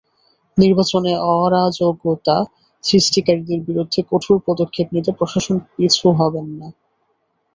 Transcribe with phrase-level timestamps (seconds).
[0.57, 2.37] নির্বাচনে অরাজকতা
[2.83, 6.67] সৃষ্টিকারীদের বিরুদ্ধে কঠোর পদক্ষেপ নিতে প্রশাসন পিছু হবে না।